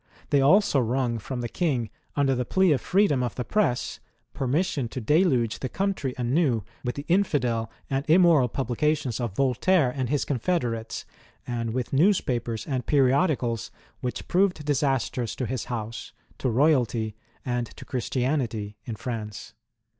[0.31, 3.99] They also wrung from the King, under the plea of freedom of the press,
[4.33, 10.09] permission to deluge the country anew with the infidel and immoral publications of Voltaire and
[10.09, 11.05] his confederates,
[11.45, 13.69] and with newspapers and periodicals,
[13.99, 17.15] which proved disastrous to his house, to royalty,
[17.45, 19.53] and to Christianity, in France.